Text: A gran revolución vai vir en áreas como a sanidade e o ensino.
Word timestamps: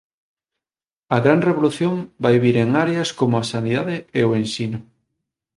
A 1.15 1.17
gran 1.25 1.39
revolución 1.49 1.93
vai 2.23 2.35
vir 2.43 2.55
en 2.63 2.69
áreas 2.83 3.09
como 3.19 3.33
a 3.37 3.47
sanidade 3.51 3.95
e 4.19 4.21
o 4.29 4.31
ensino. 4.41 4.79